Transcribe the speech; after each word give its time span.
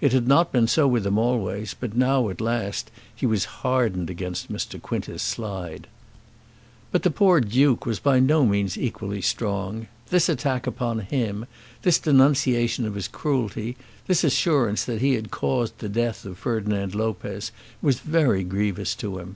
It 0.00 0.12
had 0.12 0.28
not 0.28 0.52
been 0.52 0.68
so 0.68 0.86
with 0.86 1.04
him 1.04 1.18
always, 1.18 1.74
but 1.74 1.96
now, 1.96 2.28
at 2.28 2.40
last, 2.40 2.92
he 3.12 3.26
was 3.26 3.44
hardened 3.46 4.08
against 4.08 4.48
Mr. 4.48 4.80
Quintus 4.80 5.20
Slide. 5.20 5.88
But 6.92 7.02
the 7.02 7.10
poor 7.10 7.40
Duke 7.40 7.84
was 7.84 7.98
by 7.98 8.20
no 8.20 8.46
means 8.46 8.78
equally 8.78 9.20
strong. 9.20 9.88
This 10.10 10.28
attack 10.28 10.68
upon 10.68 11.00
him, 11.00 11.46
this 11.82 11.98
denunciation 11.98 12.86
of 12.86 12.94
his 12.94 13.08
cruelty, 13.08 13.76
this 14.06 14.22
assurance 14.22 14.84
that 14.84 15.00
he 15.00 15.14
had 15.14 15.32
caused 15.32 15.80
the 15.80 15.88
death 15.88 16.24
of 16.24 16.38
Ferdinand 16.38 16.94
Lopez, 16.94 17.50
was 17.82 17.98
very 17.98 18.44
grievous 18.44 18.94
to 18.94 19.18
him. 19.18 19.34